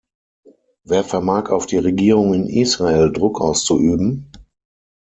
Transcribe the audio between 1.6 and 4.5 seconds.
die Regierung in Israel Druck auszuüben?